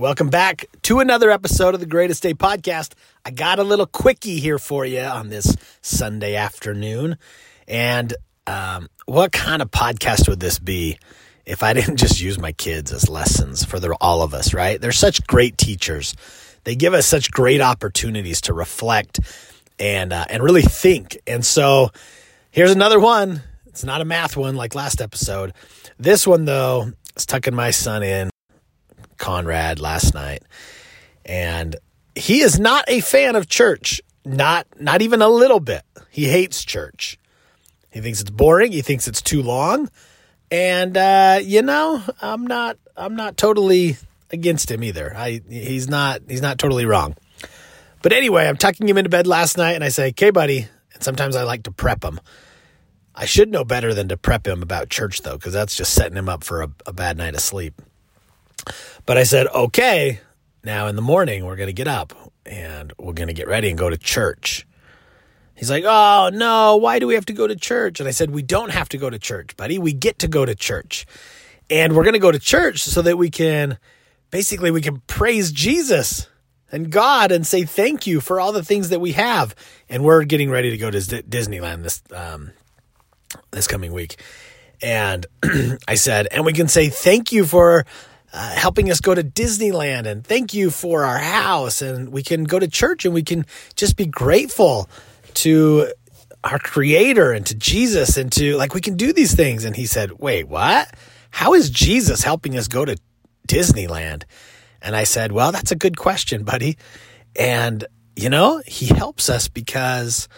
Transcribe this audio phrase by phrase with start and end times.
[0.00, 2.94] Welcome back to another episode of the Greatest Day Podcast.
[3.26, 7.18] I got a little quickie here for you on this Sunday afternoon.
[7.68, 8.14] And
[8.46, 10.98] um, what kind of podcast would this be
[11.44, 14.80] if I didn't just use my kids as lessons for all of us, right?
[14.80, 16.16] They're such great teachers.
[16.64, 19.20] They give us such great opportunities to reflect
[19.78, 21.18] and uh, and really think.
[21.26, 21.90] And so
[22.50, 23.42] here's another one.
[23.66, 25.52] It's not a math one like last episode.
[25.98, 28.29] This one though is tucking my son in
[29.20, 30.42] Conrad last night,
[31.24, 31.76] and
[32.16, 34.02] he is not a fan of church.
[34.24, 35.82] Not not even a little bit.
[36.10, 37.18] He hates church.
[37.90, 38.72] He thinks it's boring.
[38.72, 39.88] He thinks it's too long.
[40.50, 43.96] And uh, you know, I'm not I'm not totally
[44.30, 45.14] against him either.
[45.16, 47.16] I he's not he's not totally wrong.
[48.02, 51.02] But anyway, I'm tucking him into bed last night and I say, "Okay, buddy." And
[51.02, 52.20] sometimes I like to prep him.
[53.14, 56.16] I should know better than to prep him about church though, because that's just setting
[56.16, 57.80] him up for a, a bad night of sleep.
[59.06, 60.20] But I said, "Okay,
[60.64, 62.12] now in the morning we're going to get up
[62.46, 64.66] and we're going to get ready and go to church."
[65.54, 68.00] He's like, Oh, no, why do we have to go to church?
[68.00, 69.78] And I said, We don't have to go to church, buddy.
[69.78, 71.04] We get to go to church.
[71.68, 73.76] And we're going to go to church so that we can
[74.30, 76.28] basically we can praise Jesus
[76.72, 79.54] and God and say thank you for all the things that we have.
[79.88, 82.52] And we're getting ready to go to Disneyland this um,
[83.50, 84.20] this coming week.
[84.82, 85.26] And
[85.86, 87.84] I said, and we can say thank you for
[88.32, 91.82] uh, helping us go to Disneyland and thank you for our house.
[91.82, 94.88] And we can go to church and we can just be grateful
[95.34, 95.92] to
[96.44, 99.86] our creator and to Jesus and to like we can do these things and he
[99.86, 100.88] said, "Wait, what?
[101.30, 102.96] How is Jesus helping us go to
[103.46, 104.24] Disneyland?"
[104.80, 106.78] And I said, "Well, that's a good question, buddy."
[107.36, 107.84] And
[108.16, 110.28] you know, he helps us because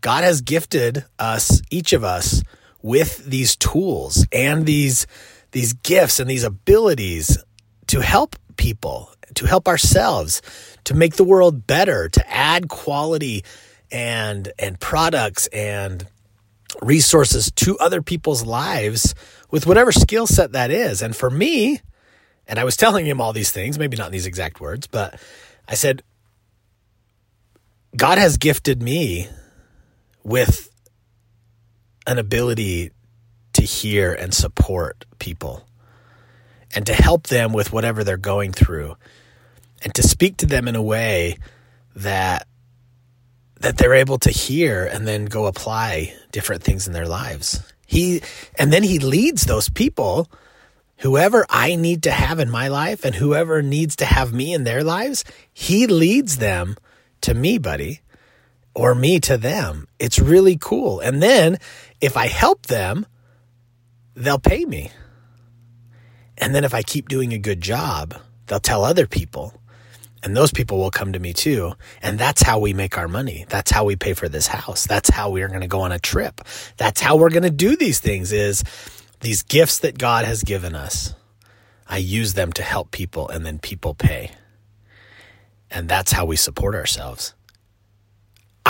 [0.00, 2.42] God has gifted us each of us
[2.82, 5.06] with these tools and these
[5.52, 7.38] these gifts and these abilities
[7.86, 10.42] to help people, to help ourselves,
[10.84, 13.44] to make the world better, to add quality
[13.90, 16.06] and and products and
[16.80, 19.14] resources to other people's lives
[19.50, 21.02] with whatever skill set that is.
[21.02, 21.80] And for me,
[22.48, 25.20] and I was telling him all these things, maybe not in these exact words, but
[25.68, 26.02] I said,
[27.94, 29.28] God has gifted me
[30.24, 30.70] with
[32.06, 32.90] an ability
[33.54, 35.66] to hear and support people
[36.74, 38.96] and to help them with whatever they're going through
[39.82, 41.38] and to speak to them in a way
[41.94, 42.46] that
[43.60, 47.62] that they're able to hear and then go apply different things in their lives.
[47.86, 48.22] He
[48.58, 50.28] and then he leads those people
[51.02, 54.62] whoever I need to have in my life and whoever needs to have me in
[54.62, 56.76] their lives, he leads them
[57.22, 58.00] to me, buddy,
[58.72, 59.88] or me to them.
[59.98, 61.00] It's really cool.
[61.00, 61.58] And then
[62.00, 63.04] if I help them,
[64.14, 64.90] they'll pay me.
[66.38, 68.14] And then if I keep doing a good job,
[68.46, 69.54] they'll tell other people
[70.22, 71.72] and those people will come to me too.
[72.00, 73.44] And that's how we make our money.
[73.48, 74.86] That's how we pay for this house.
[74.86, 76.40] That's how we are going to go on a trip.
[76.76, 78.62] That's how we're going to do these things is
[79.20, 81.14] these gifts that God has given us.
[81.88, 84.30] I use them to help people and then people pay.
[85.70, 87.34] And that's how we support ourselves.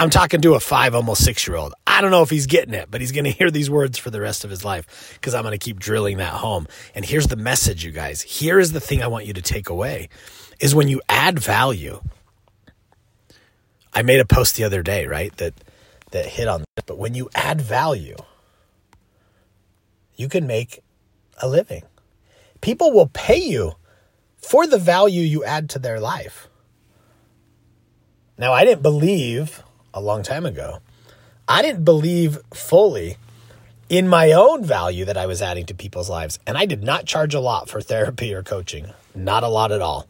[0.02, 1.74] I'm talking to a five, almost six year old.
[1.86, 4.10] I don't know if he's getting it, but he's going to hear these words for
[4.10, 6.66] the rest of his life because I'm going to keep drilling that home.
[6.92, 8.20] And here's the message, you guys.
[8.20, 10.08] Here is the thing I want you to take away
[10.58, 12.02] is when you add value.
[13.94, 15.36] I made a post the other day, right?
[15.36, 15.54] That
[16.10, 18.16] that hit on this, but when you add value,
[20.16, 20.80] you can make
[21.40, 21.84] a living.
[22.60, 23.74] People will pay you
[24.36, 26.48] for the value you add to their life.
[28.36, 29.62] Now, I didn't believe
[29.94, 30.78] a long time ago.
[31.48, 33.16] I didn't believe fully
[33.88, 36.38] in my own value that I was adding to people's lives.
[36.47, 39.82] And I did not charge a lot for therapy or coaching, not a lot at
[39.82, 40.06] all.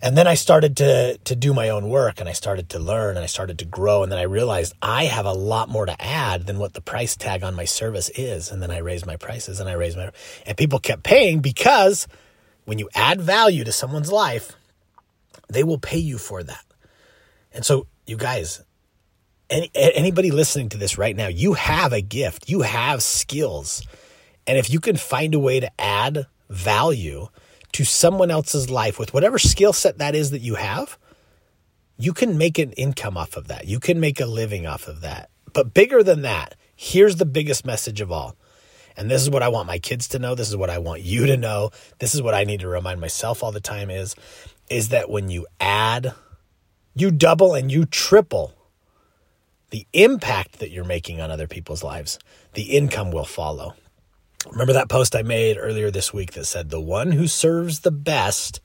[0.00, 3.16] And then I started to to do my own work and I started to learn
[3.16, 6.00] and I started to grow and then I realized I have a lot more to
[6.00, 9.16] add than what the price tag on my service is and then I raised my
[9.16, 10.12] prices and I raised my
[10.46, 12.06] and people kept paying because
[12.64, 14.52] when you add value to someone's life
[15.48, 16.64] they will pay you for that.
[17.52, 18.62] And so you guys
[19.50, 22.48] any, anybody listening to this right now, you have a gift.
[22.48, 23.82] You have skills.
[24.46, 27.28] And if you can find a way to add value
[27.72, 30.98] to someone else's life with whatever skill set that is that you have,
[31.98, 33.66] you can make an income off of that.
[33.66, 35.30] You can make a living off of that.
[35.52, 38.36] But bigger than that, here's the biggest message of all.
[38.96, 40.34] And this is what I want my kids to know.
[40.34, 41.70] This is what I want you to know.
[41.98, 44.14] This is what I need to remind myself all the time is
[44.68, 46.12] is that when you add,
[46.94, 48.57] you double and you triple
[49.70, 52.18] the impact that you're making on other people's lives,
[52.54, 53.74] the income will follow.
[54.50, 57.90] Remember that post I made earlier this week that said, The one who serves the
[57.90, 58.60] best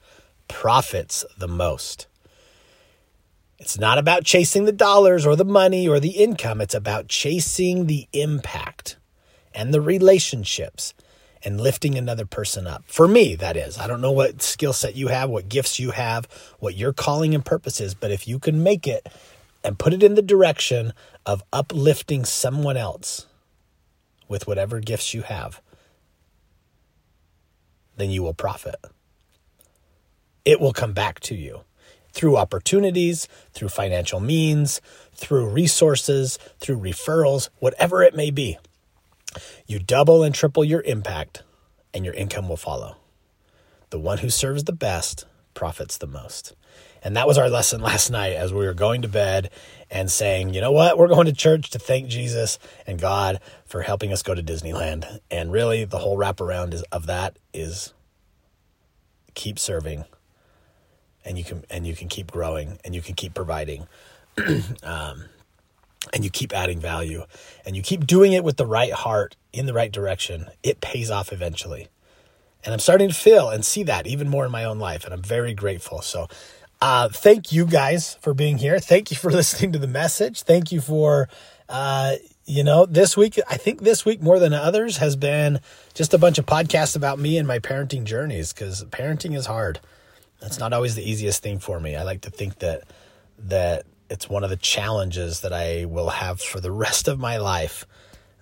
[0.47, 2.07] profits the most.
[3.59, 6.61] It's not about chasing the dollars or the money or the income.
[6.61, 8.97] It's about chasing the impact
[9.53, 10.93] and the relationships
[11.43, 12.83] and lifting another person up.
[12.87, 13.77] For me, that is.
[13.77, 16.27] I don't know what skill set you have, what gifts you have,
[16.59, 19.07] what your calling and purpose is, but if you can make it
[19.63, 20.93] and put it in the direction
[21.25, 23.27] of uplifting someone else
[24.27, 25.61] with whatever gifts you have,
[27.95, 28.75] then you will profit.
[30.45, 31.61] It will come back to you
[32.11, 34.81] through opportunities, through financial means,
[35.13, 38.57] through resources, through referrals, whatever it may be.
[39.65, 41.43] You double and triple your impact,
[41.93, 42.97] and your income will follow.
[43.89, 46.55] The one who serves the best profits the most.
[47.03, 49.49] And that was our lesson last night as we were going to bed
[49.91, 53.81] and saying, you know what, we're going to church to thank Jesus and God for
[53.81, 55.19] helping us go to Disneyland.
[55.29, 57.93] And really, the whole wraparound is, of that is
[59.33, 60.05] keep serving
[61.25, 63.87] and you can and you can keep growing and you can keep providing
[64.83, 65.25] um,
[66.13, 67.23] and you keep adding value
[67.65, 71.09] and you keep doing it with the right heart in the right direction it pays
[71.09, 71.87] off eventually
[72.63, 75.13] and i'm starting to feel and see that even more in my own life and
[75.13, 76.01] i'm very grateful.
[76.01, 76.27] So
[76.81, 78.77] uh, thank you guys for being here.
[78.77, 80.41] Thank you for listening to the message.
[80.43, 81.29] Thank you for
[81.69, 82.15] uh,
[82.45, 85.61] you know this week i think this week more than others has been
[85.93, 89.79] just a bunch of podcasts about me and my parenting journeys because parenting is hard.
[90.41, 91.95] It's not always the easiest thing for me.
[91.95, 92.83] I like to think that
[93.39, 97.37] that it's one of the challenges that I will have for the rest of my
[97.37, 97.85] life,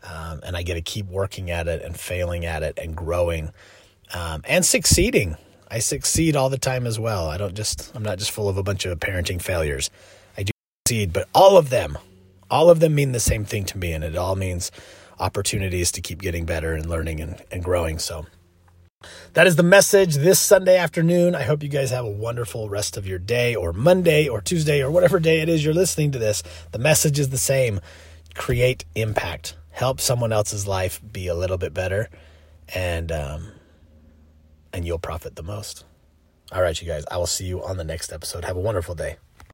[0.03, 3.51] um, and I get to keep working at it and failing at it and growing
[4.13, 5.37] um, and succeeding.
[5.69, 7.27] I succeed all the time as well.
[7.27, 9.89] I don't just I'm not just full of a bunch of parenting failures.
[10.37, 10.51] I do
[10.85, 11.97] succeed, but all of them,
[12.49, 14.71] all of them mean the same thing to me, and it all means
[15.19, 17.99] opportunities to keep getting better and learning and, and growing.
[17.99, 18.25] So.
[19.33, 21.33] That is the message this Sunday afternoon.
[21.33, 24.83] I hope you guys have a wonderful rest of your day or Monday or Tuesday
[24.83, 26.43] or whatever day it is you're listening to this.
[26.71, 27.81] The message is the same
[28.35, 32.09] create impact, help someone else's life be a little bit better,
[32.75, 33.51] and, um,
[34.73, 35.85] and you'll profit the most.
[36.51, 38.43] All right, you guys, I will see you on the next episode.
[38.45, 39.17] Have a wonderful day.